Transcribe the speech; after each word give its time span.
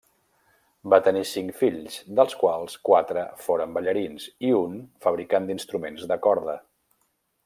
Va 0.93 0.97
tenir 1.07 1.21
cinc 1.31 1.51
fills, 1.59 1.97
dels 2.19 2.37
quals 2.43 2.77
quatre 2.89 3.25
foren 3.49 3.77
ballarins 3.77 4.25
i 4.49 4.53
un 4.61 4.77
fabricant 5.07 5.47
d'instruments 5.51 6.09
de 6.13 6.19
corda. 6.29 6.57